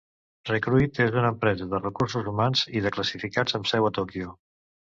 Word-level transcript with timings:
Recruit 0.49 1.01
és 1.05 1.17
una 1.21 1.31
empresa 1.33 1.67
de 1.75 1.81
recursos 1.83 2.31
humans 2.33 2.65
i 2.81 2.83
de 2.89 2.95
classificats 2.99 3.61
amb 3.61 3.73
seu 3.75 3.89
a 3.91 3.95
Tòquio. 4.03 4.37